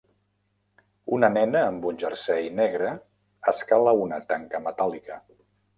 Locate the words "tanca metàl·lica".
4.33-5.25